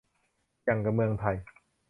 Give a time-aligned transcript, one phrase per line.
[0.63, 1.35] หยั่งกะเมืองไทย